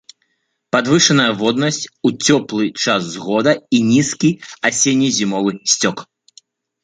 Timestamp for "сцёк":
5.75-5.97